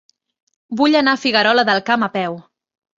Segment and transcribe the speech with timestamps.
[0.79, 2.45] Vull anar a Figuerola del Camp a peu.